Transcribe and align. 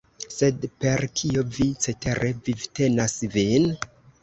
Sed 0.35 0.63
per 0.83 1.03
kio 1.19 1.43
vi 1.59 1.67
cetere 1.87 2.33
vivtenas 2.49 3.17
vin? 3.39 3.71